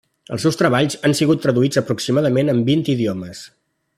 [0.35, 3.45] Els seus treballs han sigut traduïts aproximadament en vint idiomes.